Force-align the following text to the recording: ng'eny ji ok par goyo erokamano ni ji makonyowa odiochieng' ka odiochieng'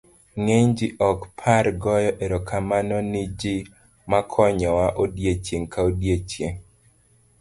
ng'eny 0.43 0.69
ji 0.77 0.87
ok 1.09 1.19
par 1.39 1.65
goyo 1.83 2.11
erokamano 2.23 2.97
ni 3.11 3.23
ji 3.39 3.55
makonyowa 4.11 4.85
odiochieng' 5.03 5.69
ka 5.73 5.79
odiochieng' 5.89 6.59